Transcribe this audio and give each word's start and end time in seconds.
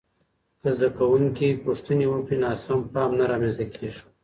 که 0.61 0.69
زده 0.77 0.89
کوونکي 0.97 1.49
پوښتني 1.63 2.05
وکړي، 2.09 2.37
ناسم 2.45 2.79
فهم 2.91 3.11
نه 3.19 3.25
رامنځته 3.31 3.65
کېږي. 3.75 4.01